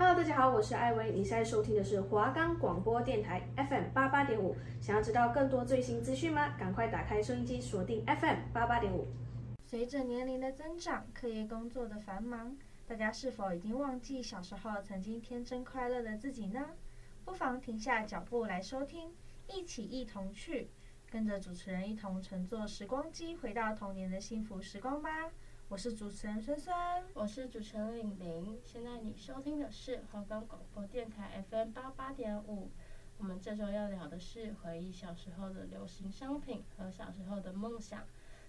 [0.00, 4.56] Hello，大家好，我是艾薇，你现在收听的是华冈广播电台 FM 八八点五。
[4.80, 6.56] 想要知道更多最新资讯吗？
[6.58, 9.06] 赶快打开收音机，锁定 FM 八八点五。
[9.66, 12.56] 随着年龄的增长，课业工作的繁忙，
[12.88, 16.70] 大家是否已经忘记小时候曾经天真快乐的自己呢？
[17.26, 19.10] 不妨停下脚步来收听，
[19.48, 20.70] 一起一同去，
[21.10, 25.28] 跟着主持人一同乘坐时光机，回到童年的幸福时光吧。
[25.70, 26.74] 我是主持人孙孙，
[27.14, 28.58] 我是主持人玲玲。
[28.64, 32.68] 现在你收听的是华冈广播电台 FM 八八点五。
[33.18, 38.04] 我们这周要聊的是回忆小时候的流行商品和小时候的梦想。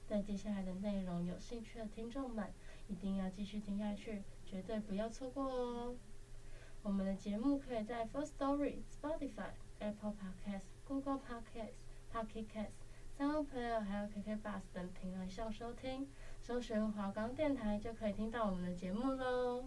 [0.07, 2.51] 对接下来的内容有兴趣的听众们，
[2.87, 5.95] 一定要继续听下去，绝对不要错过哦。
[6.81, 11.75] 我们的节目可以在 First Story、Spotify、Apple Podcast、Google Podcasts、
[12.11, 12.71] Pocket Casts、
[13.15, 16.07] s o u n d p l a y 还有 KKBOX 等平台上收听。
[16.41, 19.63] 搜寻华冈电台就可以听到我们的节目喽。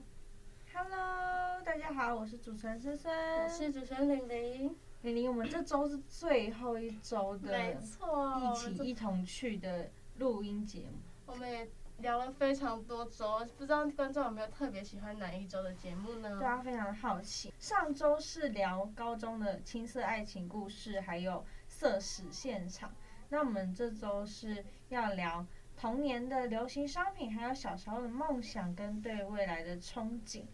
[0.73, 4.77] Hello，大家好，我是主持人森森，我是主持人玲玲。
[5.02, 10.98] 玲玲，我们这周是最后一周的，没错，一起一同去的录音节目。
[11.27, 16.38] 我们也聊了非常多周，不知道观众有没有特别喜欢哪一周的节目呢？
[16.41, 17.55] 对啊，非常的好奇。
[17.61, 22.92] 上周是聊高中的青涩爱情故事，还有色史现场。
[23.28, 25.47] 那我们这周是要聊。
[25.85, 30.45] 童年的流行商品，还有小时候的梦想跟对未来的憧憬。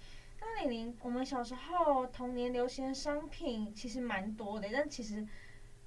[0.41, 5.25] 那李玲，我们小时候童年流行的商品其实蛮多的，但其实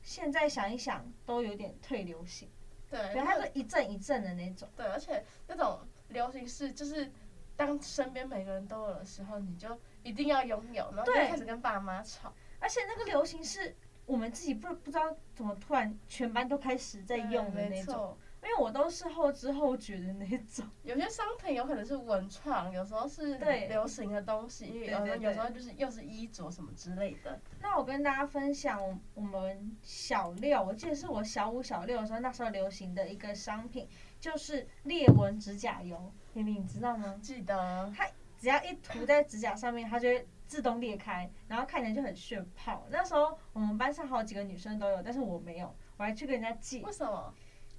[0.02, 2.48] 现在想一想，都有点退流行。
[2.90, 4.66] 对，然后它是一阵一阵的那种。
[4.78, 7.12] 对，而且那种流行是，就是
[7.58, 12.34] 当身边每个人都有的时候，你就一定要拥有，然后就开始跟爸妈吵。
[12.60, 18.18] 而且那个流行是我们自己不不知道怎么突然全班都开始在用的那种。
[18.44, 27.40] 因为我都是后知后觉的那种， 有些商品有可能是文创，有时候是流行的东西，有时有时候就是又是衣着什么之类的。
[27.62, 33.88] 那我跟大家分享我们小六，我记得是我小五小六的时候，那时候流行的一个商品
[34.20, 37.18] 就是裂纹指甲油，明明你知道吗？
[37.22, 37.92] 记得。
[37.96, 38.06] 它
[38.38, 42.86] 只要一涂在指甲上面，它就会自动裂开，然后看起来就很炫泡。
[42.90, 46.82] 那时候我们班上好几个女生都有，但是我没有，我还去跟人家借。
[46.82, 47.34] 为什么？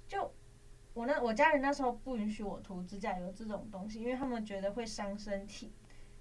[0.07, 0.33] 就。
[0.95, 5.71] 我那我家人那时候不允许我涂指甲油这种东西，因为他们觉得会伤身体。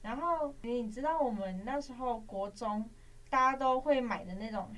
[0.02, 2.90] 然后你知道我们那时候国中
[3.30, 4.68] 大家都会买的那种，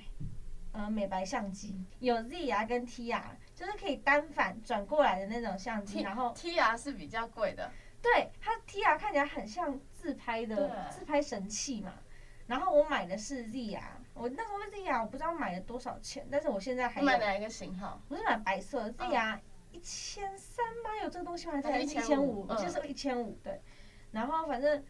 [0.73, 3.23] 呃，美白相机，有 ZR 跟 TR，
[3.55, 6.03] 就是可以单反转过来的那种相机。
[6.03, 7.71] 然后 TR 是比较贵的，
[8.03, 11.95] 对，它 TR 看起来很像自拍的自拍神器嘛。
[12.47, 13.81] 然后我买的是 ZR，
[14.13, 17.99] 我那时候 ZR 我不知道买了多少钱，但是我现在还买哪一个型号？
[18.09, 19.39] 我是买白色 ZR。
[19.77, 21.03] 一千三吗？
[21.03, 21.61] 有这个东西吗？
[21.61, 23.39] 才一千五，我记得是一千五。
[23.43, 23.61] 对，
[24.11, 24.83] 然后反正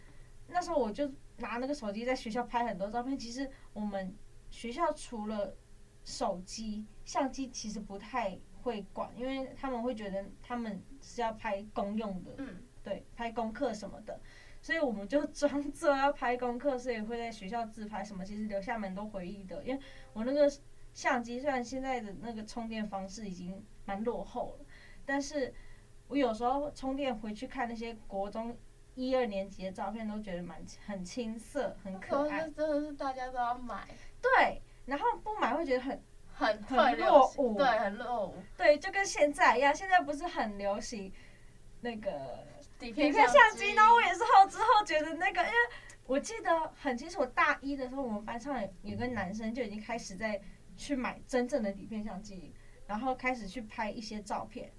[0.47, 3.19] 那时候我就拿那个手机在学校拍很多照片。
[3.19, 4.14] 其实我们
[4.48, 5.56] 学校除了
[6.04, 14.20] 手机、相机，其实不太会管，因为他们会觉得他们是要拍公用的，嗯，对，拍功课什么的。
[14.62, 19.64] 所以我们就装作要拍功课，所以会在学校自拍什么，其实留下蛮多回忆的。
[19.64, 19.80] 因为
[20.12, 20.48] 我那个
[20.94, 24.66] 相机，虽然现在的那个充电方式已经蛮落后了。
[25.06, 25.54] 但是，
[26.08, 28.56] 我有时候充电回去看那些国中
[28.94, 32.40] 一二年级的照片，都觉得蛮很青涩，很可爱。
[32.50, 33.86] 真的是大家都要买。
[34.20, 36.02] 对，然后不买会觉得很
[36.32, 38.34] 很很落伍，对，很落伍。
[38.56, 41.12] 对，就跟现在一样，现在不是很流行
[41.80, 42.44] 那个
[42.78, 45.56] 底片相机，然后我也是后知后觉的那个，因为
[46.06, 50.40] 我记得很清楚，我大一的时候，我们班上有有个男生就已经开始在
[50.76, 52.52] 去买真正的底片相机，
[52.86, 54.72] 然后开始去拍一些照片。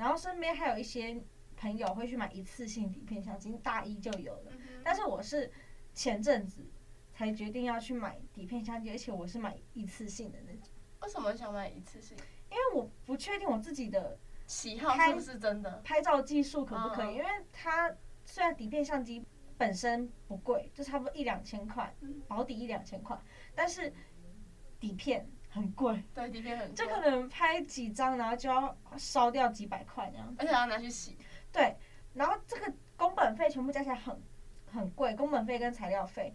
[0.00, 1.22] 然后身边还有一些
[1.54, 4.52] 朋友会去买一次性底片相机，大一就有了。
[4.82, 5.52] 但是我是
[5.92, 6.66] 前阵子
[7.12, 10.70] 才决定要去买底片相机，而且我是买一次性的那种。
[11.02, 12.16] 为什么想买一次性？
[12.50, 17.94] 因为我不确定我自己的喜好是不是真的拍照技术可不可以，因为它
[18.24, 19.22] 虽然底片相机
[19.58, 21.94] 本身不贵，就差不多一两千块，
[22.26, 23.20] 保底一两千块，
[23.54, 23.92] 但是
[24.80, 25.30] 底片。
[25.52, 31.18] 很贵，对，底片很贵，这可能拍几张，然后就要烧掉几百块这样，而且还要拿去洗。
[31.52, 31.76] 对，
[32.14, 34.16] 然后这个工本费全部加起来很
[34.72, 36.32] 很贵，工本费跟材料费。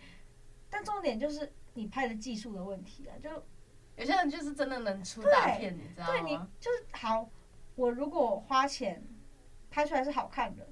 [0.70, 3.30] 但重点就是你拍的技术的问题啊，就
[3.96, 6.12] 有些人就是真的能出大片，你知道吗？
[6.12, 7.30] 对，你就是好，
[7.76, 9.02] 我如果花钱
[9.72, 10.68] 拍出来是好看的，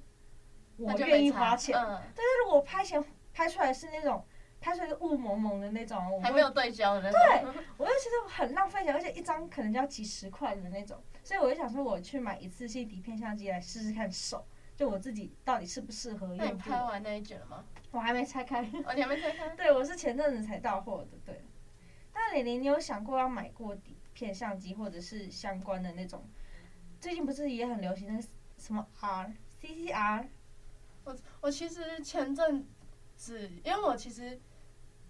[0.76, 1.74] 我愿意花钱。
[1.74, 3.02] 嗯，但是如果拍钱
[3.32, 4.22] 拍出来是那种。
[4.64, 7.20] 它是雾蒙蒙的那种，还没有对焦的那种。
[7.20, 14.42] 对，我就觉得很浪费钱，而且一张可能就要几十块的那种，所以我就想说，我去买一次性底片相机来试试看手，
[14.74, 16.38] 就我自己到底适不适合用。
[16.38, 17.62] 那你拍完那一卷了吗？
[17.92, 18.62] 我还没拆开。
[18.86, 19.50] 哦，你还没拆开？
[19.50, 21.18] 对，我是前阵子才到货的。
[21.26, 21.44] 对。
[22.14, 26.24] 那玲玲，你有想过要买过底片相机或者是相关的那种？
[27.00, 28.18] 最近不是也很流行那
[28.56, 30.26] 什么 R、CCR？
[31.04, 32.66] 我我其实前阵
[33.14, 34.40] 子，因为我其实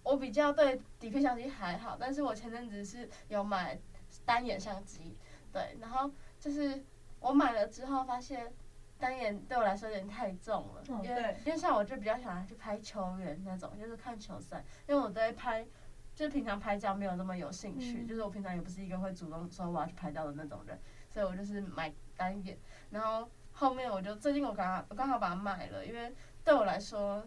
[0.05, 3.77] 我比较对底片相机还好，但是我前阵子是有买
[4.23, 5.17] 单眼相机，
[5.51, 6.09] 对，然后
[6.39, 6.81] 就是
[7.19, 8.53] 我买了之后发现。
[8.97, 15.67] 单眼对我来说有点太重了，因为因为像我就比较喜欢去拍球员那种，就是看球赛，因为我对拍，
[16.15, 20.79] 就是平常拍照没有那么有兴趣，就是我平常也不是一个会主动说我要去拍照的那种人，
[21.09, 22.57] 所以我就是买单眼，
[22.89, 26.15] 然后后面我就最近我刚好我刚好把它买了，因为
[26.45, 27.21] 对我来说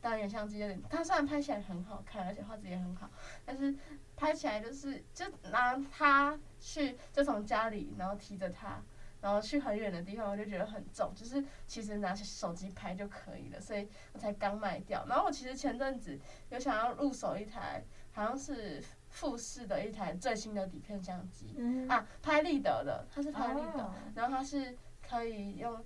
[0.00, 3.10] 单眼相机有点，它虽然拍起来很好看，而且画质也很好，
[3.44, 3.74] 但是
[4.16, 8.82] 拍起来就是就拿它去就从家里然后提着它。
[9.22, 15.04] 然后去很远的地方，我就觉得很重，就是其实拿起手机拍就可以了，所以我才刚卖掉。
[15.06, 16.18] 然后我其实前阵子
[16.48, 24.74] 有想要入手一台，好像是富士的一台最新的底片相机，嗯、啊，拍立得的，它是拍立得，哦、然后它是
[25.06, 25.84] 可以用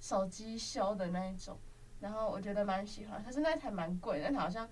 [0.00, 1.56] 手机修的那一种，
[2.02, 4.68] 然后我觉得蛮喜欢，可是那台蛮贵，那台好像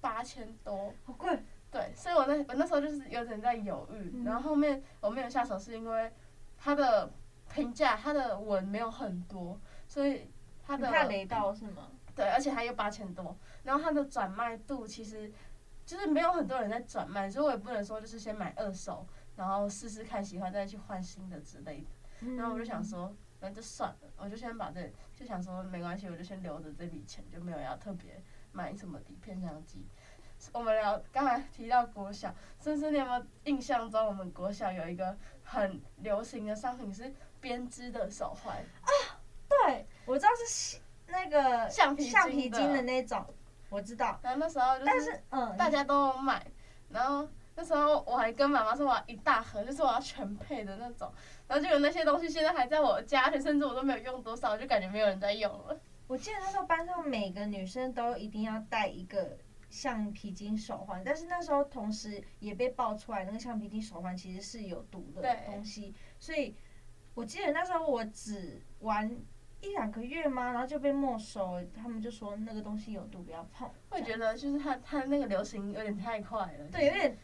[0.00, 1.38] 八千多，好贵。
[1.70, 6.10] 对，所以我那我那时候就是有点在犹豫，嗯、然后后面我没有下手，是因为
[6.56, 7.12] 它的。
[7.52, 9.58] 评价它的文没有很多，
[9.88, 10.30] 所以
[10.64, 11.90] 它的怕雷到是吗？
[12.14, 15.28] 对，而且它又八千多，然后它的转卖度其实
[15.84, 22.36] 就是没有很多人在转卖，所以我也不能说就是先买二手，然后试试看喜欢再去换新的之类的。
[22.36, 28.22] 然后我就想说，那就算了，我就先把这就想说没关系，我就先留着这笔钱，就没有要特别
[28.52, 29.86] 买什么底片相机。
[30.52, 37.12] 我们聊刚才提到国小，甚至你有没有印象中我们国小有一个很流行的商品是？
[37.40, 39.16] 编织的手环啊，
[39.48, 43.24] 对，我知道是那个橡皮橡皮筋的那种，
[43.70, 44.20] 我知道。
[44.22, 46.46] 然后那时候，但是嗯，大家都买。
[46.90, 51.10] 然后那时候我还跟妈妈说，我要一大盒，就是我要全配的那种。
[51.50, 55.80] 然后就有那些东西，现在还在我家，甚至我都没有用多少，就感觉没有人在用了。
[56.06, 59.36] 我记得那时候班上每个女生都一定要带一个
[59.68, 66.54] 橡皮筋手环，但是那时候同时也被爆出来，那个橡皮筋手环其实是有毒的东西，所以。
[67.12, 69.04] 我记得那时候我只玩
[69.60, 70.52] 一两个月吗？
[70.52, 73.68] 然后就被没收，他们就说那个东西有毒，不要碰。
[73.90, 77.18] 会觉得就是它它那个流行有点太快了，对，有点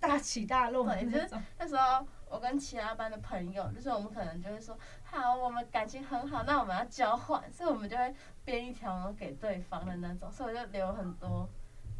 [0.00, 0.84] 大起大落。
[0.86, 8.14] 对，就是那时候我跟其他班的朋友，就是我们可能就会说，好，我们感情很好，那我们要交换，所以我们就会
[8.44, 11.48] 编一条给对方的那种，所以我就留很多，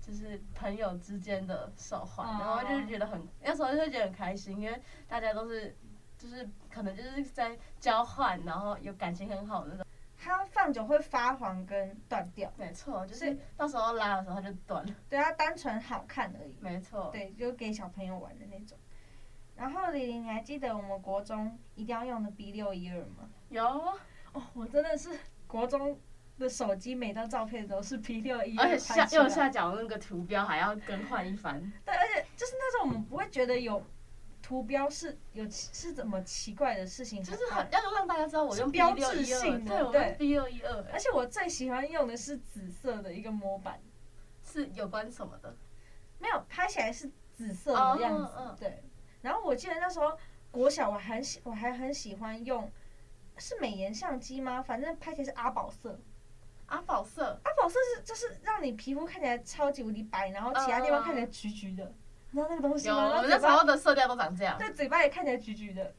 [0.00, 5.76] 就是朋友之间的手环，然后就是觉得很那时候就会觉得很开心，因为大家都是。
[6.20, 9.86] 就是可能就是在交换，然后有感情很好的那种。
[10.22, 12.52] 它放久会发黄跟断掉。
[12.56, 14.94] 没错，就是到时候拉的时候它就断了。
[15.08, 16.54] 对，它单纯好看而已。
[16.60, 17.08] 没错。
[17.10, 18.76] 对，就给小朋友玩的那种。
[19.56, 23.30] 然后李玲，你还记得我们国中一定要用的 B 六一二吗？
[23.48, 23.64] 有。
[24.32, 25.98] 哦，我真的是国中
[26.38, 28.66] 的手机，每张照片都是 B 六一二。
[28.66, 31.60] 而且下右下角那个图标还要更换一番。
[31.84, 33.82] 对，而且就是那时候我们不会觉得有。
[34.50, 37.22] 图标是有是怎么奇怪的事情？
[37.22, 40.84] 就是很要让大家知道我用标志性的，对，B 二一二。
[40.92, 43.80] 而且我最喜欢用的是紫色的一个模板，
[44.42, 45.56] 是有关什么的？
[46.18, 48.56] 没有，拍起来是紫色的样子。
[48.58, 48.82] 对。
[49.22, 50.18] 然后我记得那时候
[50.50, 52.68] 国小我很喜我还很喜欢用，
[53.36, 54.60] 是美颜相机吗？
[54.60, 55.96] 反正拍起来是阿宝色。
[56.66, 61.94] 阿宝色，阿宝色是就是让你皮肤看起来超级无敌白，然后其他地方看起来橘橘的。
[62.32, 62.94] 你知道那个东西吗？
[62.94, 64.56] 有，我们那时候的色调都长这样。
[64.58, 65.94] 对，嘴巴也看起来橘橘的。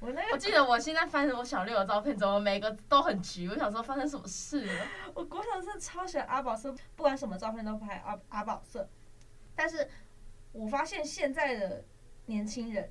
[0.00, 3.48] 我那个，我记得我现在翻我小六的照片，怎么每个都很橘？
[3.48, 4.86] 我想说发生什么事了？
[5.14, 8.88] 我国小是超喜欢阿宝色，不管什么照片都拍阿阿宝色。
[9.54, 9.88] 但是
[10.52, 11.84] 我发现现在的
[12.26, 12.90] 年轻人，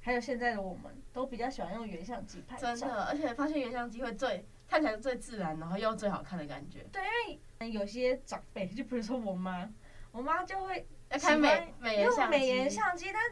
[0.00, 2.56] 还有现在的我们，都比较喜欢用原相机拍。
[2.56, 6.84] 真的，而且发现原相机会最看起来最自然，然后又最好看的感觉。
[6.92, 9.68] 对，因为有些长辈，就比如说我妈，
[10.12, 10.86] 我妈就会。
[11.10, 13.22] 开美美颜美颜相机，但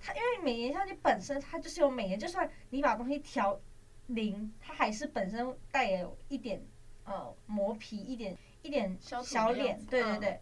[0.00, 3.60] 它因为美颜相机本身它就是有美颜，就算你把东西调
[4.08, 6.62] 零，它还是本身带有一点
[7.04, 10.40] 呃磨皮，一点一点小脸，对对对。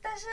[0.00, 0.26] 但是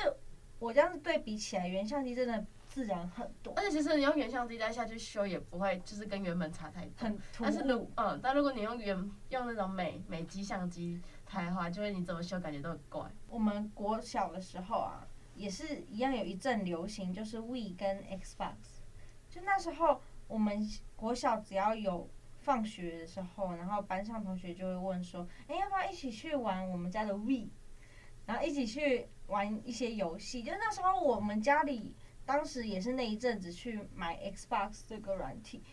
[0.58, 3.53] 我这样子对比起来，原相机真的自然很多。
[3.56, 6.94] 而且其实你用原相机再下去修也不会，就是跟原本差太多。
[6.96, 7.46] 很突兀。
[7.46, 8.98] 但是如嗯，但如果你用原
[9.29, 13.03] 用那种美美机相机拍的话，就是你怎么修感觉都很怪。
[13.27, 15.06] 我们国小的时候啊。
[15.39, 18.55] 也是一样，有一阵流行，就是 Wii 跟 Xbox。
[19.29, 20.67] 就那时候，我们
[20.98, 22.10] 国小只要有
[22.41, 27.48] 放学的时候，然后班上同学就会问说：“哎，要不要一起去玩我们家的 Wii？”
[28.25, 30.43] 然后一起去玩一些游戏。
[30.43, 35.63] 就那时候我们家里当时也是那一阵子去买 Xbox 这个软体，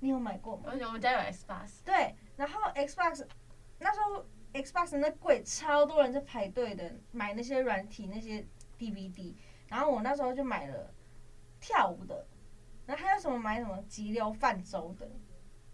[0.00, 0.72] 你有买过吗？
[0.72, 1.84] 我们家有 Xbox。
[1.84, 3.24] 对，然后 Xbox
[3.78, 8.46] 那时候 Xbox 那柜超多人在排队的买那些软体那些
[8.78, 9.34] DVD，
[9.68, 10.92] 然后我那时候就买了
[11.60, 12.26] 跳舞的。
[12.86, 15.08] 然后还有什么买什么激流泛舟的，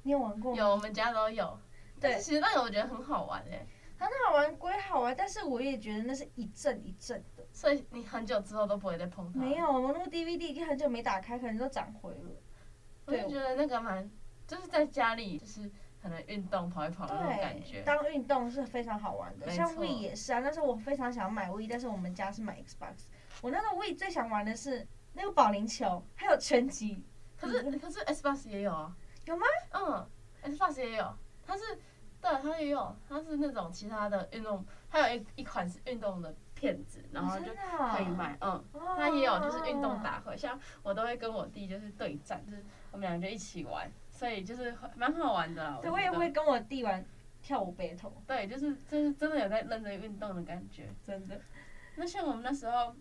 [0.05, 0.57] 你有玩过吗？
[0.57, 1.59] 有，我们家都有。
[1.99, 3.67] 对，其实那个我觉得很好玩诶、欸，
[3.99, 7.45] 很好玩归好玩，但是我也觉得那是一阵一阵的。
[7.53, 9.41] 所以你很久之后都不会再碰它。
[9.41, 12.31] 没有，我那个 DVD 已经很久没打开，可能都长灰了。
[13.07, 14.09] 我就觉得那个蛮，
[14.47, 15.69] 就是在家里就是
[16.03, 17.83] 可能运动跑一跑的那种感觉。
[17.83, 20.41] 当运动是非常好玩的，像 Wii 也是啊。
[20.41, 23.07] 但是我非常想买 Wii，但是我们家是买 Xbox。
[23.41, 24.87] 我那个 Wii 最想玩的是。
[25.13, 27.05] 那个保龄球，还有拳击，
[27.37, 29.45] 可是可是 Xbox 也有啊，有吗？
[29.73, 30.09] 嗯
[30.45, 31.13] ，Xbox 也有，
[31.45, 31.65] 它是，
[32.21, 38.65] 对，它也有，它是那种其他的运动，还有一一款是运动的片子，然后就可以买，嗯，
[38.97, 45.79] 它也有就是运动大会，像我都会跟我弟就是对战，就是我们两个就一起玩，所以就是蛮好玩的啦。
[45.81, 47.03] 对，我也会跟我弟玩
[47.43, 51.41] 跳舞 battle，对，就是就是真的有在认真运动的感觉，真的。
[51.97, 52.95] 那像我们那时候。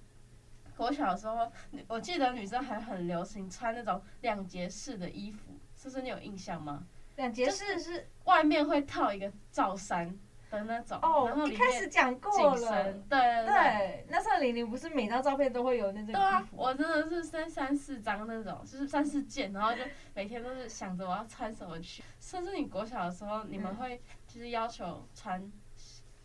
[0.77, 1.51] 我小时候，
[1.89, 6.87] 我记得女生还很流行穿那种两节式的衣服，是不是你有印象吗？
[7.17, 10.17] 两节式是外面会套一个罩衫
[10.49, 10.97] 的那种。
[11.01, 12.83] 哦，然后一开始讲过了。
[12.83, 14.05] 对对对，对。
[14.09, 16.13] 那时候玲玲不是每张照片都会有那种。
[16.13, 19.81] 对啊，我真的是三三四张那种，就是三四件，然后就
[20.13, 22.03] 每天都是想着我要穿什么去。
[22.19, 25.51] 甚至你国小的时候，你们会就是要求穿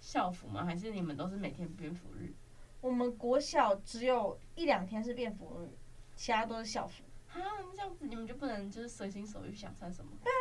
[0.00, 0.64] 校服吗？
[0.64, 2.32] 还是你们都是每天便服日？
[2.80, 5.70] 我们国小只有一两天是便服日，
[6.14, 7.02] 其他都是校服。
[7.32, 7.40] 啊，
[7.74, 10.10] 这样子你们就不能就是随心所欲想穿什么？
[10.22, 10.36] 对啊，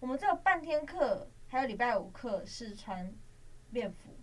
[0.00, 3.12] 我们只有半天课，还有礼拜五课是穿
[3.72, 4.16] 便服。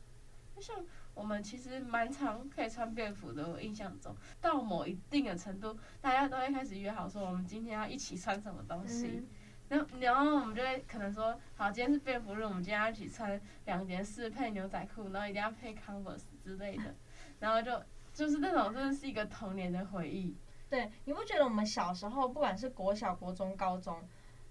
[0.56, 9.08] 就像我们其实蛮常可以穿便服的，我印象中到某一定的程度，大家都会开始约好说我们今天要一起穿什么东西。
[9.08, 9.27] 嗯、
[9.70, 16.96] 然后然后我们就会可能说，好，今天是便服日，我们今天要一起穿两件式配牛仔裤，然后一定要配 Converse 之类的。
[17.39, 20.38] 然后就就是那种真的是一个童年的回忆。
[20.70, 24.08] 对，你不觉得我们小时候不管是国小、国中、高中，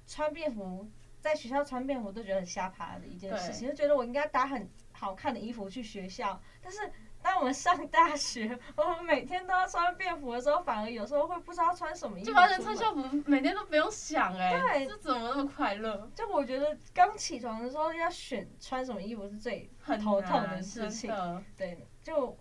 [0.07, 0.89] 穿便服
[1.23, 6.39] 在学校穿便服都觉得很瞎爬的一件事情，就觉得我应该搭很好看的衣服去学校。
[6.61, 6.79] 但是
[7.23, 12.27] 当我们上大学，我们每天都要穿便服的时候，反而有时候会不知道穿什么衣服。
[12.27, 16.11] 就完全穿校服每天都不用想哎、这怎么那么快乐？
[16.15, 21.09] 就我觉得刚起床的时候要选穿什么衣服是最很头痛的事情。
[21.57, 22.37] 对，就。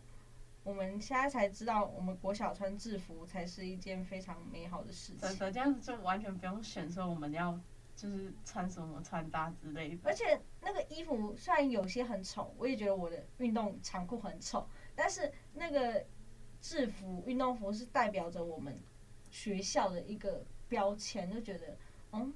[0.64, 5.20] 我们现在才知道，我们国小穿制服才是一件非常美好的事情。
[5.20, 7.60] 真的，这样子就完全不用选说我们要
[8.02, 10.00] 就是穿什么穿搭之类的。
[10.04, 16.04] 而且那个衣服虽然有些很丑，我也觉得我的运动长裤很丑，但是那个
[16.60, 18.76] 制服运动服是代表着我们
[19.30, 21.78] 学校的一个标签，就觉得
[22.14, 22.34] 嗯，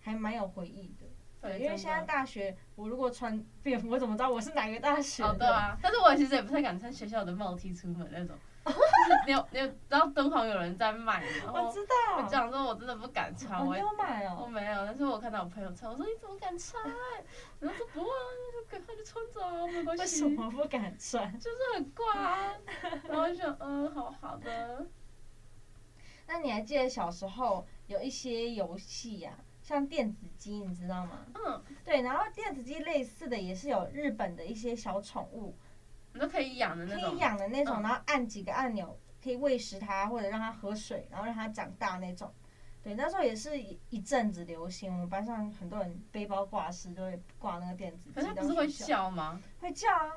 [0.00, 1.06] 还蛮有回忆的。
[1.40, 5.22] 对，因为现在大学，我如果穿便服，我怎么知道我是哪个大学？
[5.22, 8.36] 哦，对啊，但是我其实也不太敢穿学校的帽 T 出门那种。
[9.06, 11.94] 就 是你有你有，然后敦煌有人在卖，吗我知道。
[12.18, 13.64] 我讲说，我真的不敢穿。
[13.64, 14.40] 我没有买哦。
[14.42, 16.82] 我没有，但是我看到我朋友穿，我说你怎么敢穿？
[17.60, 18.14] 然后说不啊，
[18.52, 20.02] 就赶快就穿着啊，没关系。
[20.02, 21.32] 为什么不敢穿？
[21.38, 22.54] 就是很怪啊。
[23.08, 24.86] 然后我就想，嗯，好好的。
[26.28, 29.32] 那你还记得小时候有一些游戏呀？
[29.62, 31.26] 像电子鸡，你知道吗？
[31.34, 35.56] 嗯，对，然后电子鸡类似的也是有日本的一些小宠物，
[36.16, 42.32] 你都可以养的那种，可以养的那种，然后按几个按钮可以喂食它，或者让它喝水，然后让它长大那种。
[42.82, 48.14] 对，那时候也是一一阵子流行，我们班上很多人背包挂饰都会挂那个电子鸡。
[48.14, 49.40] 可是它不是会叫吗？
[49.60, 50.12] 会叫啊。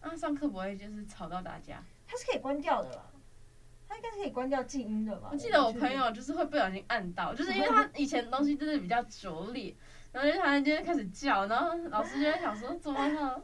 [0.00, 1.82] 啊，上课不会就是吵到大家？
[2.06, 3.06] 它是可以关掉的啦。
[3.88, 5.30] 它应该是可以关掉静音的吧？
[5.32, 9.74] 我记得我朋友就是会不小心按到，就是因为 他以前的东西就是比较拙劣，
[10.12, 13.42] 然后就突然间开始叫，然后老师就在想说怎么了？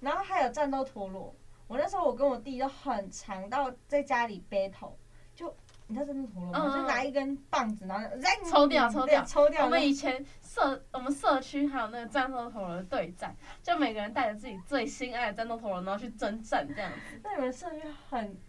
[0.00, 1.34] 然后还有战斗陀螺，
[1.66, 4.92] 我那时候我跟我弟都很常到在家里 battle，
[5.34, 5.54] 就
[5.86, 6.76] 你知道战斗陀螺吗？
[6.76, 8.08] 就拿一根棒子，然后
[8.50, 9.64] 抽掉抽掉抽掉。
[9.64, 17.20] 我们以前社我们社区还有那个战斗陀螺的对战，就每个人带着自己最心爱的战斗陀螺，然后去征战这样子。
[17.22, 18.36] 那你们社区很？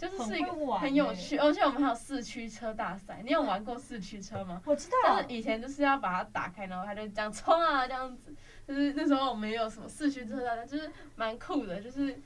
[0.00, 3.20] 就是是一个很有趣，而且我们还有四驱车大赛。
[3.22, 4.62] 你有玩过四驱车吗？
[4.64, 4.96] 我知道。
[5.04, 8.34] 但是以前就是要把它打开，然后它就这样冲啊，这样子。
[8.70, 11.80] 就是那时候我们也有什么四驱车大战，就是蛮酷的。
[11.80, 12.16] 就是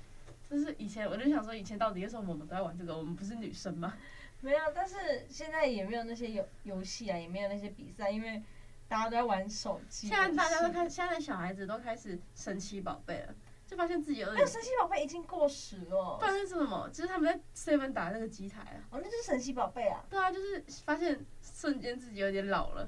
[0.50, 2.96] 就是以前我就想说，以前到底为什么我们都在玩这个？
[2.96, 3.94] 我们不是女生吗？
[4.42, 8.42] 没有，但是现在也没有那些游游戏啊，也没有那些比赛，因为。
[8.86, 10.08] 大家都在玩手机。
[10.08, 13.34] 现在大家都开，现在小孩子都开始神奇宝贝了，
[13.66, 14.36] 就发现自己有点。
[14.38, 16.18] 那神奇宝贝已经过时了。
[16.20, 16.86] 不然是什么？
[16.90, 17.40] 就是他们在
[17.72, 18.84] seven 打那个机台啊。
[18.90, 20.04] 哦，那就是神奇宝贝啊。
[20.10, 22.86] 对啊，就是发现瞬间自己有点老了。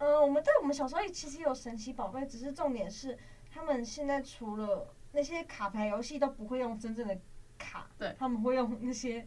[0.00, 3.16] 嗯、呃，我们在我们小时候其实有神奇宝贝，只是重点是
[3.50, 7.18] 他们现在除了那些卡牌游戏都不会用真正的
[7.58, 9.26] 卡，对，他们会用那些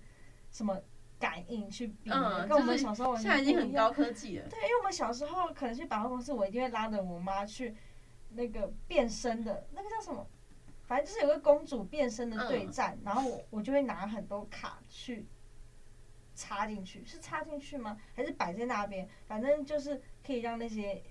[0.51, 0.79] 什么
[1.19, 4.49] 感应去比，嗯，跟我们小时候现在已经很高科技了。
[4.49, 7.75] 对，因为我们小时候可能去百货公司，我一定会拉着我妈去
[8.29, 10.25] 那个变身的，那个叫什么？
[10.85, 15.25] 反正就是有个公主变身的对战，嗯、然后我我就会拿很多卡去。
[16.35, 17.97] 插进去是插进去吗？
[18.15, 19.07] 还是摆在那边？
[19.25, 21.01] 反正就是可以让那些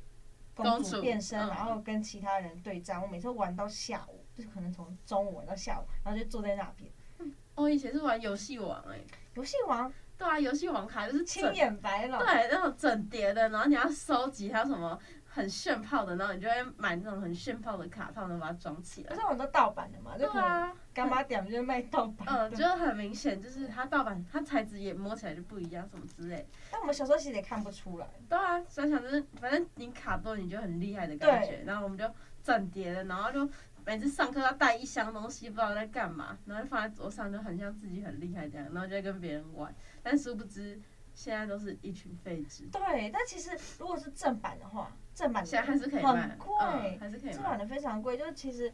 [0.55, 3.01] 公主变身，然后跟其他人对战。
[3.01, 6.91] 我每次玩到下午，就是可能从中午玩到下午，然后就坐在那边。
[7.19, 9.93] 嗯我以前是玩游戏王哎、欸，游戏王？
[10.17, 12.19] 对啊，游戏王卡就是青眼白龙。
[12.19, 14.99] 对，那种整叠的，然后你要收集，还有什么？
[15.35, 19.09] 很炫炮的，然后你就会买那种很炫炮的卡套，然后把它装起来。
[19.09, 22.29] 可是很多盗版的嘛，对啊，干嘛点就是卖盗版？
[22.29, 26.47] 嗯，就是很明显，就是它盗版，它材质也摸起来就不一样，什么之类。
[26.71, 28.07] 但我们小时候其实也看不出来。
[28.29, 31.63] 对啊，想想就是，反正你卡多，你就很厉害的感觉。
[31.65, 32.05] 然后我们就
[32.43, 33.49] 整叠的，然后就
[33.87, 39.75] 每次上课要带一箱东西，不知道在干嘛，然后就放在桌上，就很像自己很厉害这样，然后就会跟别人玩。
[40.03, 40.79] 但殊不知，
[41.15, 42.65] 现在都是一群废纸。
[42.71, 44.93] 对，但其实如果是正版的话。
[45.15, 47.33] 正版的现在还是可以卖，很贵，还是可以。
[47.33, 48.73] 正版的非常贵，就是其实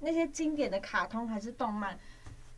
[0.00, 1.98] 那些经典的卡通还是动漫，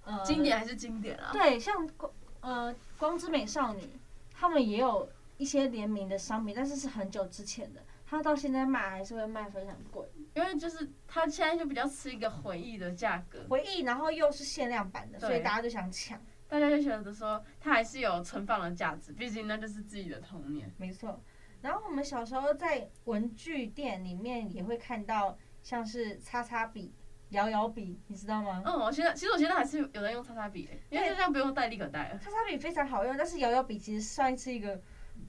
[0.04, 1.30] 呃，经典还是经典啊。
[1.32, 3.88] 对，像光呃光之美少女，
[4.32, 5.08] 他们也有
[5.38, 21.20] 一些联名的商品，但是是很久之前的，它到现在卖还是会卖非常贵，因为就是它现在就比较吃一个回忆的价格，回忆，然后又是限量版的，所以大家就想抢，大家就觉得说它还是有存放的价值，毕竟那就是自己的童年，没错。
[21.62, 26.94] 然后我们小时候在文具店里面也会看到，像是擦擦笔、
[27.30, 28.62] 摇摇笔，你知道吗？
[28.64, 32.18] 嗯，我现在其实我现在还是有人用擦擦笔，因为这样不用带立可带了。
[32.18, 34.80] 擦擦笔非常好用，但是摇摇笔其实算是一个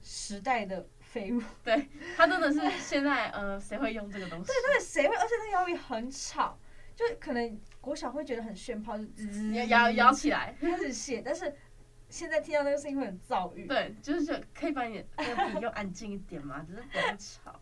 [0.02, 1.42] 时代的废物。
[1.62, 4.46] 对，它真的是现在呃，谁会用这个东西？
[4.46, 5.14] 对对，谁会？
[5.14, 6.58] 而且那摇笔很吵，
[6.96, 11.54] 就可能国小会觉得很炫炮，就滋滋摇摇起来开始写，但是。
[12.12, 13.66] 现在听到那个声音会很躁郁。
[13.66, 17.58] 对，就是可以把你那个笔又安静一点嘛， 只是不要吵。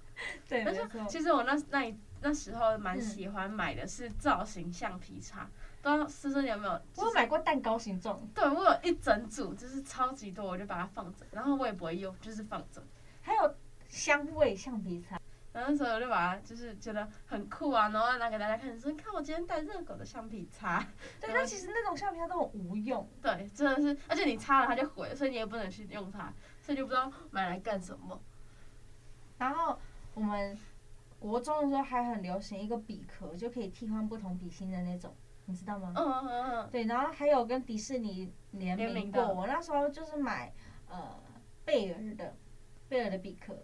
[0.48, 5.48] 对，但是其实我那那那时候蛮喜欢买的是造型橡皮擦，
[5.80, 6.72] 不知道思思你有没有？
[6.96, 8.20] 我有买过蛋糕形状。
[8.34, 12.82] 对，我有一整组，就是超级多，我就把它放着，然后我也不会用，就是放着。
[13.22, 13.54] 还有
[13.88, 15.18] 香味橡皮擦。
[15.52, 20.78] 然后那时候我就把它，就是觉得很酷啊，然后拿给大家看，说你看我今天带热狗的橡皮擦。
[21.20, 23.08] 对，但其实那种橡皮擦都很无用。
[23.20, 28.20] 对，真的是，而且你擦了它就毁了，所以你也不能去用它，所以就不知道买来干什么。
[29.38, 29.76] 然后
[30.14, 30.56] 我们
[31.18, 35.12] 国中的时候还很流行一个笔壳，就可以替换不同笔芯的那种，
[35.46, 35.92] 你知道吗？
[35.96, 36.70] 嗯嗯嗯嗯。
[36.70, 40.52] 对，然后还有跟迪士尼联名过，我那时候就是买
[40.88, 41.18] 呃
[41.64, 42.36] 贝尔的
[42.88, 43.56] 贝尔的笔壳。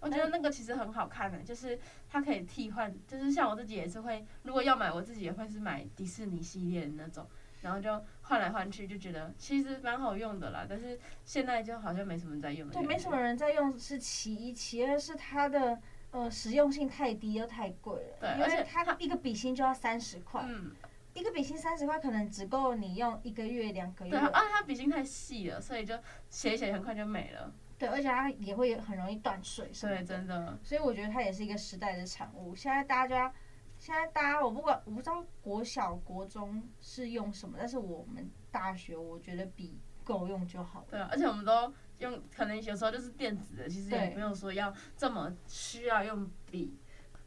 [0.00, 7.26] 我觉得那个其实很好看的，就是它可以替换，就是像我自己也是会，如果要买，我自己也会是买迪士尼系列的那种，
[7.60, 10.66] 然后就换来换去，就觉得其实蛮好用的啦。
[10.68, 12.68] 但是现在就好像没什么人在用。
[12.70, 15.78] 对，没什么人在用是其一，其二是它的
[16.10, 18.16] 呃实用性太低又太贵了。
[18.20, 20.42] 对，因为它一个笔芯就要三十块。
[20.46, 20.72] 嗯。
[21.12, 24.12] 一个笔芯三十块，可能只够你用一个月两个月。
[24.12, 25.98] 对啊，它笔芯太细了，所以就
[26.30, 27.52] 写一写很快就没了。
[27.80, 30.58] 对，而且它也会很容易断水，对，真的。
[30.62, 32.54] 所以我觉得它也是一个时代的产物。
[32.54, 33.32] 现在大家，
[33.78, 40.86] 现在大家，我不管，我不知道国小、国中是用什么，但是我们大学，我觉得笔够用就好了。
[40.90, 46.76] 对啊，而且我们都用，可能有时候就是电子的，其实也没有说要这么需要用笔。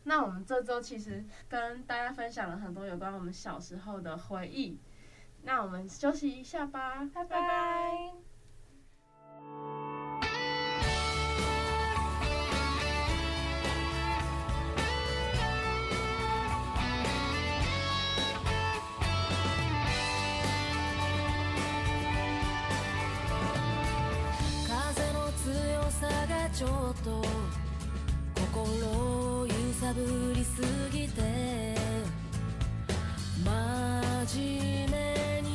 [0.03, 4.77] 那我们这周其实跟大家分享了很多有关我们小时候的回忆。
[5.41, 7.39] 那我们休息一下吧，拜拜。
[7.39, 8.22] 拜拜。
[26.55, 26.69] ちょっ
[27.03, 27.23] と
[28.39, 30.61] 心を揺さぶりす
[30.91, 31.75] ぎて
[33.43, 35.52] 真面目に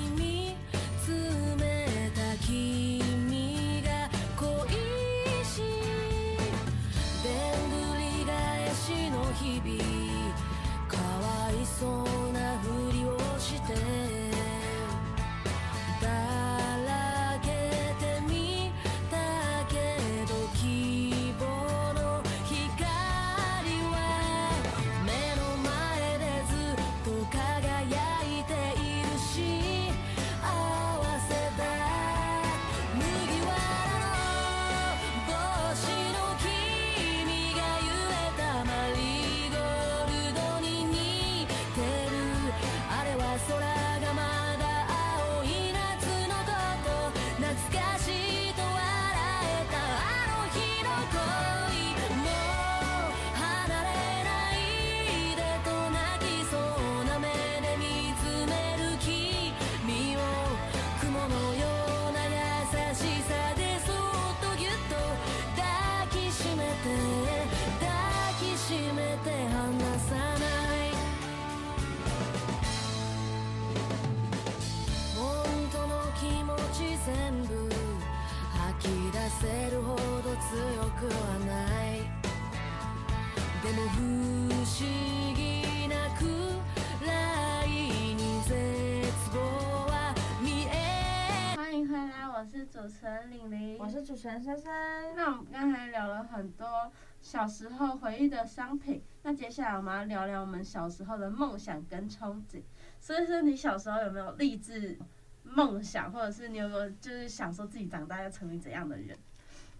[92.39, 95.13] 我是主持人玲玲，我是主持人珊珊。
[95.17, 96.89] 那我们刚才聊了很多
[97.21, 102.63] 小时候回忆的商品，那接下来我们要聊聊我们小时候的梦想跟憧憬。
[103.01, 104.97] 所以说，你小时候有没有励志
[105.43, 109.19] 梦想，或者是你有没有就是想说自己长大要成为怎样的人？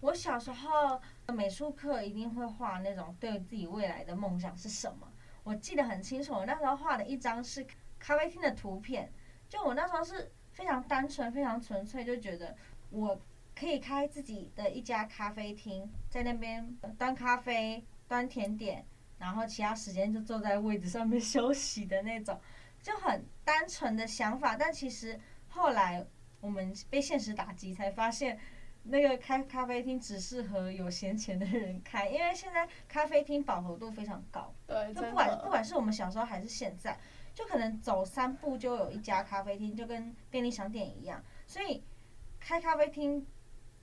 [0.01, 1.01] 我小时候
[1.33, 5.09] 美术课一定会画那种对自己未来的梦想是什么，
[5.45, 6.33] 我记得很清楚。
[6.33, 7.65] 我那时候画的一张是
[7.97, 9.09] 咖啡厅的图片，
[9.47, 12.53] 就我那时候是非常单纯、非常纯粹，就觉得
[12.89, 13.17] 我
[13.55, 18.85] 可以开自己的一家咖啡厅，在那边端咖啡、端甜点，
[19.17, 22.37] 然后其他时间就坐在位置上面 休息的那种。
[22.81, 25.17] 就很单纯的想法，但其实
[25.47, 26.05] 后来
[26.41, 28.37] 我们被现实打击，才发现
[28.83, 34.53] 那个开咖啡厅只适合有闲钱的人开，因为现在咖啡厅饱和度非常高。
[34.67, 36.97] 对，就不管不管是我们小时候还是现在，
[37.39, 41.23] 就可能走三步就有一家咖啡厅，就跟便利商店一样。
[41.47, 41.81] 所以
[42.37, 43.25] 开咖啡厅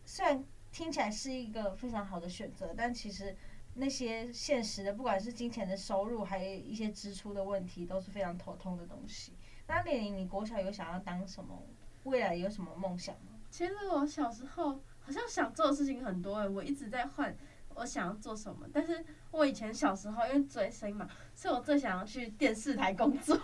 [0.05, 3.35] 虽然听起来是一个非常好的选择，但其实。
[3.79, 9.35] 那些现实的，不管是金钱的收入，还有一些支出的问题，都是非常头痛的东西。
[9.67, 11.63] 那玲玲，你国小有想要当什么？
[12.05, 13.33] 未来有什么梦想吗？
[13.51, 17.37] 其实我小时候好像想做的事情很多诶，我一直在换
[17.77, 18.67] 我想要做什么。
[18.73, 23.39] 但是我以前小时候因为追星嘛，所以我最想要去电视台工作。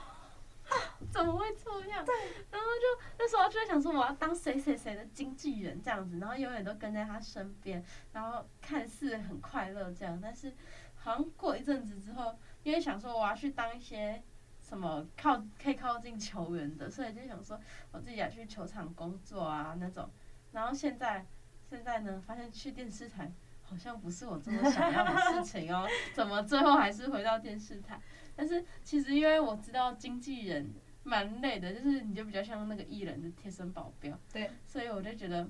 [1.10, 2.04] 怎么会这样？
[2.04, 2.14] 对，
[2.50, 10.18] 然后就那时候就在想说，我要当谁谁谁的经纪人这样子，然后永远都跟在他身边，然后看似很快乐这样。
[10.22, 10.50] 但是
[10.94, 14.22] 好像过一阵子之后，因为想说我要去当一些
[14.62, 20.08] 什么靠可以靠近球员的，所以就想说我自己要去球场工作啊那种。
[20.52, 21.26] 然后现在
[21.68, 23.30] 现在呢，发现去电视台
[23.72, 27.98] 好像不是我这么想要的事情哦，怎么最后还是回到电视台？
[28.36, 30.70] 但是其实因为我知道经纪人
[31.04, 35.48] 蛮累的，就是你就比较像那个艺人的贴身保镖，对，所以我就觉得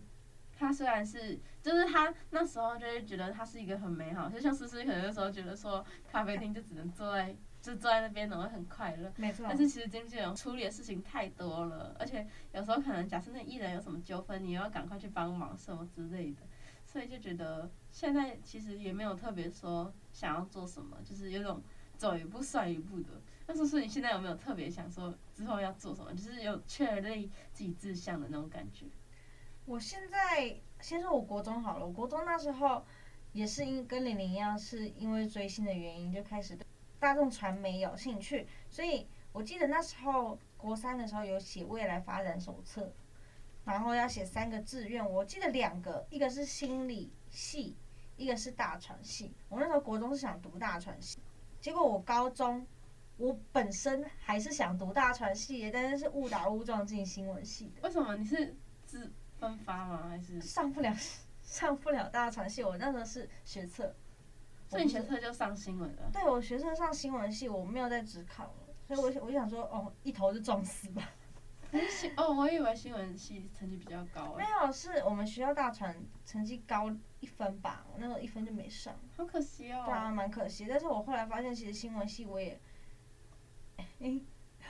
[0.57, 9.47] 他虽然是，就是他那时候就会觉得他是一个很美好，就像思思可能那时候觉得说咖啡厅就只能坐在就坐在那边，然后很快乐，没错。
[9.49, 16.43] 但是其实经纪人处理的事情太多了，而且有时候可能假设那艺人有什么纠纷，你又要赶快去帮忙什么之类的，
[16.93, 21.63] 所以就觉得现在其实也没有特别说想要做什么，就是有种。
[21.99, 23.11] 走一步算一步的，
[23.47, 26.13] 那说说你现在有没有特别想说之后要做什么？
[26.13, 28.87] 就是有确立自己志向的那种感觉。
[29.67, 32.85] 我现在先说我国中好了，我国中那时候
[33.33, 36.67] 也是因跟玲玲一样，是因为追星的原因就开始对
[36.99, 42.93] 大众传媒有兴趣，所以我记得那时候国三的时候有写未来发展手册，
[43.65, 47.77] 然后要写三个志愿，我记得两个，一个是心理系，
[48.17, 49.33] 一个是大传系。
[49.49, 51.19] 我那时候国中是想读大传系。
[51.61, 52.67] 结果我高中，
[53.19, 57.83] 我本身还是想读大传系，但是是误打误撞进新闻系的。
[57.83, 58.17] 为什么？
[58.17, 60.09] 你是自分发吗？
[60.09, 60.93] 还是上不了
[61.43, 62.65] 上不了大传系？
[62.65, 63.95] 我那时候是学测，
[64.69, 66.11] 所以你学测就上新闻了。
[66.13, 71.09] 对，我学测上新闻系，我没有在职考了，所以我我就想说，哦，一头就撞死吧。
[72.17, 74.35] 哦，我以为新闻系成绩比较高。
[74.37, 78.95] 没有，是我们学校大传成绩高一分吧，我那个一分就没上。
[79.17, 79.83] 好可惜哦。
[79.87, 80.67] 对啊，蛮可惜。
[80.69, 82.61] 但是我后来发现，其实新闻系我也，
[83.79, 84.23] 哎、欸，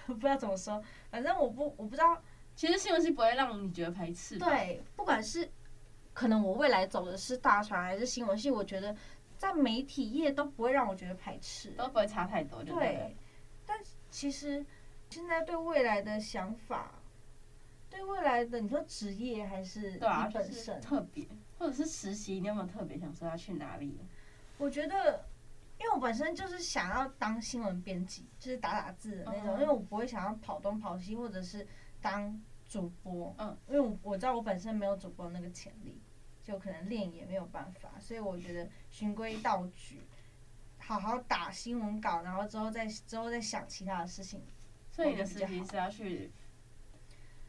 [0.06, 2.22] 不知道怎么说，反正我不我不知道。
[2.54, 4.38] 其实新闻系不会让你觉得排斥。
[4.38, 5.50] 对，不管是
[6.12, 8.94] 可能我未来走的是大传还是新闻系，我觉得
[9.36, 13.16] 在媒体业都不会让我觉得排斥，都不会差太多，对，对。
[13.66, 13.76] 但
[14.08, 14.64] 其实。
[15.12, 16.92] 现在对未来的想法，
[17.90, 19.98] 对未来的你说职业还是你
[20.32, 24.00] 本身、啊、特别，或者是实习，你有没有特别想说要去哪里？
[24.56, 25.26] 我觉得，
[25.78, 31.66] 因为我本身就是想要当新闻编辑，就是打打字的那种，嗯、因为我不会想要跑东跑西，或者是
[32.00, 33.34] 当主播。
[33.36, 36.00] 嗯，因为我我知道我本身没有主播那个潜力，
[36.42, 40.00] 就可能练也没有办法，所以我觉得循规蹈矩，
[40.78, 44.42] 好好打新闻稿，然后之后再之后再想其他的事情。
[44.92, 46.30] 所以你的实习是要去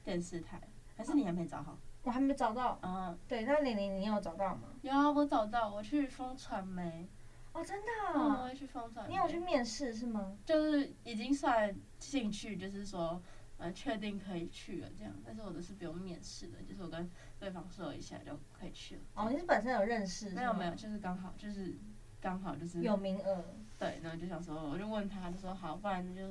[0.04, 0.60] 电视台，
[0.96, 1.78] 还是你还没找好？
[2.04, 2.80] 我还没找到。
[2.82, 4.70] 嗯，对，那玲玲，你有找到吗？
[4.82, 7.08] 有啊，我找到，我去风传媒。
[7.52, 7.88] 哦，真的？
[8.16, 9.12] 嗯，我也去风传媒。
[9.12, 10.38] 你有去面试是吗？
[10.46, 13.22] 就是已经算进去，就是说，
[13.58, 15.14] 嗯，确定可以去了这样。
[15.26, 19.02] 但是我的是不用面试的，就是我跟对方说一下就可以去了。
[19.16, 20.30] 哦，你是本身有认识？
[20.30, 21.78] 没有没有，就是刚好就是
[22.22, 23.44] 刚好就是有名额。
[23.78, 26.22] 对，然后就想说，我就问他，就说好，不然就。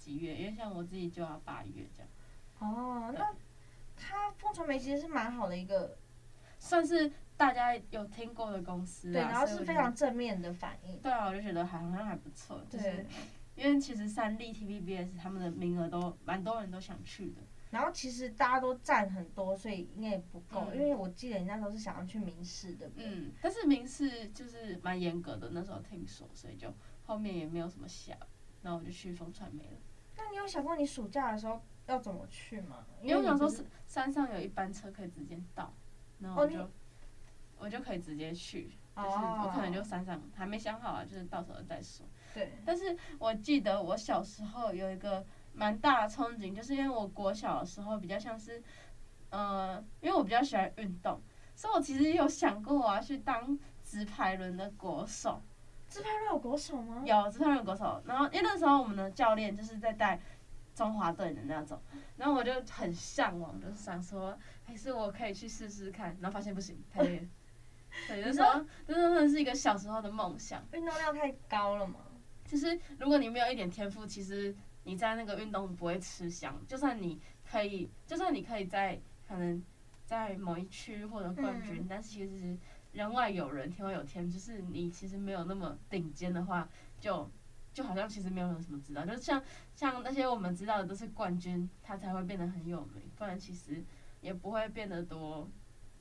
[0.00, 0.34] 几月？
[0.34, 2.08] 因为像我自己就要八月这样。
[2.58, 3.32] 哦，那
[3.94, 5.96] 他风传媒其实是蛮好的一个，
[6.58, 10.98] 算是大家有听过的公司啊，对，然后是非常正面的反应。
[11.00, 13.06] 对啊，我就觉得好像还不错，就是
[13.54, 17.42] 因为其实三立 TVBS 他们的名额都蛮多人都想去的。
[17.70, 22.90] 然后其实大家都占很多，所以应该也不够，嗯、因为我记得你那时候是想要去明视的。
[22.96, 26.74] 嗯，但是明视就是蛮严格的，那时候听说，所以就
[27.06, 28.18] 后面也没有什么想，
[28.62, 29.78] 然后我就去风传媒了。
[30.20, 32.84] 那你有想过你暑假的时候要怎么去吗？
[33.00, 35.72] 因为我想说是山上有一班车可以直接到，
[36.18, 36.70] 然后我就、哦、
[37.58, 42.06] 我就可以直接去，就是我可能就山上还没想好啊，就是到时候再说。
[42.34, 42.52] 对。
[42.64, 45.24] 但是我记得我小时候有一个。
[45.52, 48.62] 蛮大的憧憬，就是因为我国小的时候比较像是，
[49.30, 51.20] 呃，因为我比较喜欢运动，
[51.56, 55.42] 所以我其实有想过我要去当直排轮的国手。
[55.90, 57.02] 直排轮有国手吗？
[57.04, 60.18] 有直排轮国手，然后因为那时候我们的教练就是在带
[60.74, 61.78] 中华队的那种，
[62.16, 67.26] 然后我就很向往，就是想说还是我可以去试试看，然后发现不行，太累了。
[68.08, 70.64] 对，那时候真的是一个小时候的梦想。
[70.72, 72.00] 运动量太高了嘛？
[72.46, 74.56] 其实如果你没有一点天赋，其实。
[74.84, 78.98] 你在那个运动不会吃香，就算你可以，就算你可以在
[79.28, 79.62] 可能
[80.06, 82.56] 在某一区获得冠军，嗯、但是其实
[82.92, 87.30] 人外有人，天外有天，就是你其实没有那么顶尖的话，就
[87.72, 89.42] 就好像其实没有什么知道，就像
[89.74, 93.82] 像那些我们知道的都是冠军，他才会变得很有名，不然其实
[94.20, 95.48] 也不会变得多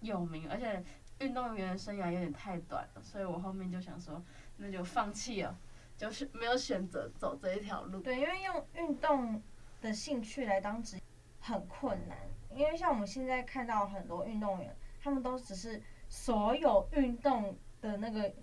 [0.02, 0.84] 有名，而且
[1.20, 4.24] 运动员生涯有点太短了，所以我后面就想说，
[4.58, 5.58] 那就放弃了。
[5.98, 8.00] 就是没有选择走这一条路。
[8.00, 9.44] 对，因为用运动
[9.82, 11.02] 的兴趣来当职业
[11.42, 12.18] 很困难。
[12.56, 18.34] 因为像我们现在看到很多运动员，他们都只是所有运动的那个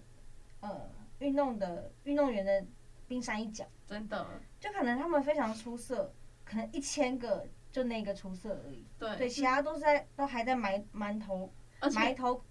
[0.61, 2.65] 呃运动的运动员的
[3.07, 3.67] 冰山一角。
[3.87, 4.27] 真的。
[4.59, 6.11] 就可能他们非常出色，
[6.45, 8.87] 可能一千个就那个出色而已。
[8.99, 9.17] 对。
[9.17, 11.53] 对，其他都是在都还在埋埋头
[11.95, 12.43] 埋头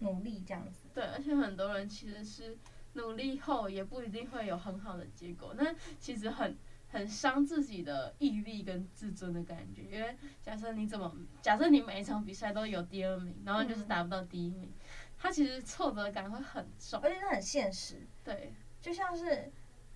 [0.00, 0.88] 努力这样子。
[0.92, 2.58] 对，而且很多人其实是。
[2.94, 6.58] 努力后也不一定会有很好的结果，那其实很
[6.90, 9.82] 很伤自己的毅力跟自尊的感觉。
[9.84, 14.70] 因为假设你怎么，假设你每一场比赛都有第二名，然后就是达不到第一名，
[15.16, 18.06] 他其实挫折感会很重，而且他很现实。
[18.24, 19.50] 对，就像是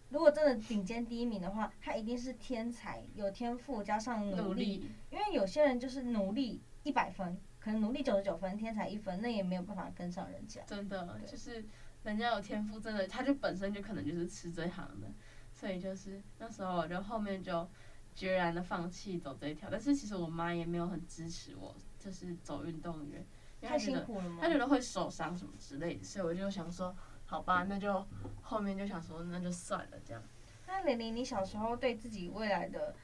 [0.09, 4.43] 如果真的顶尖第一名的话，他一定是天才，有天赋加上努力。
[4.43, 4.91] 努力。
[5.11, 10.61] 因为有些人就是努力一百分，可能努力九十九分，天才一分，那也没有办法跟上人家。
[10.67, 11.65] 真的，就是。
[12.05, 15.11] 人家有天赋，真的，他就本身就可能就是吃这行的，
[15.55, 17.67] 所以就是那时候我就后面就
[18.14, 19.69] 决然的放弃走这一条。
[19.71, 23.25] 但是其实我妈也没有很支持我，就是走运动员，
[23.61, 24.05] 因为她觉得
[24.40, 28.05] 她觉得会受伤什么之类的，所以我就想说，好吧，那就
[28.43, 30.23] 后面就想说那就算了这样。
[30.67, 32.95] 那玲玲，你小时候对自己未来的，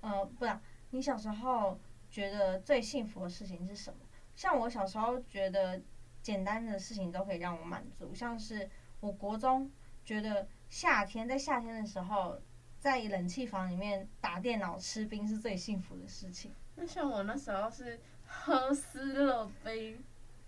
[0.00, 0.58] 呃，不然
[0.90, 1.78] 你小时候
[2.10, 3.98] 觉得最幸福的事情是什么？
[4.36, 5.82] 像我小时候觉得。
[6.20, 8.68] 简单的事情都可以让我满足，像是
[9.00, 9.70] 我国中
[10.04, 12.40] 觉得夏天在夏天的时候，
[12.78, 16.52] 在冷气房里面打电脑吃冰是最幸福的事情。
[16.76, 20.02] 那像我那时候是喝思乐冰，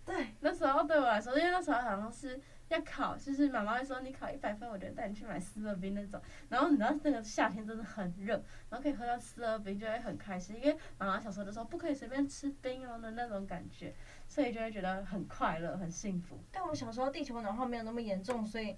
[0.04, 2.40] 对，那时候对我来说，因为那时候好像是。
[2.70, 6.20] 要考，就是妈妈会说你考一百分，我就带你去买思乐冰那种。
[6.48, 8.34] 然后你知道那个夏天真的很热，
[8.68, 10.54] 然后可以喝到思乐冰，就会很开心。
[10.54, 13.92] 因为妈妈小时候就说不可以随便吃冰哦的那种感觉，
[14.28, 16.38] 所以就会觉得很快乐、很幸福。
[16.52, 18.76] 但我小时候地球暖化没有那么严重，所以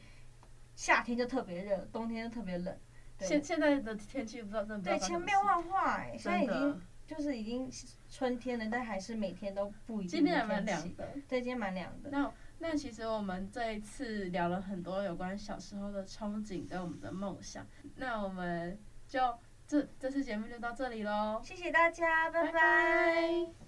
[0.74, 2.76] 夏天就特别热，冬天就特别冷。
[3.18, 7.70] 现现在的天气不知道真的对千变万化哎、欸，现在已经就是已经
[8.10, 10.08] 春天了，但还是每天都不一样。
[10.08, 12.10] 今天还蛮凉的，对，今天蛮凉的。
[12.10, 12.32] 那。
[12.58, 19.18] 那其实我们这一次聊了很多有关小时候的憧憬跟我们的梦想，那我们就
[19.66, 22.52] 这这次节目就到这里喽，谢谢大家，拜拜。
[22.52, 23.61] 拜拜。